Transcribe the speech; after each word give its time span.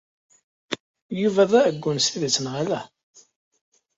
Yuba 1.21 1.49
d 1.49 1.53
aɛeggun 1.59 1.97
s 1.99 2.07
tidet, 2.11 2.37
neɣ 2.41 2.53
ala? 2.61 2.79